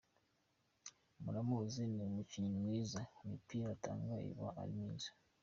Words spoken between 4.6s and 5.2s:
ari myiza.